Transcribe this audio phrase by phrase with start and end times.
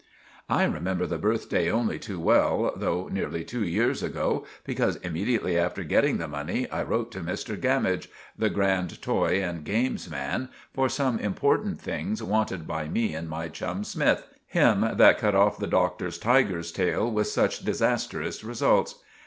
[0.49, 5.83] I remember the birthday only too well, though nearly two years ago, because immedeetly after
[5.83, 11.79] getting the money I wrote to Mr Gammidge—the grand toy and games man—for some important
[11.79, 17.07] things wanted by me and my chum, Smythe—him that cut off the Doctor's tiger's tail
[17.11, 19.03] with such disasterous results.